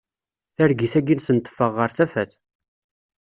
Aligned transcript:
Targit-agi-nsen 0.55 1.37
teffeɣ 1.39 1.71
ɣer 1.75 1.89
tafat. 1.95 2.31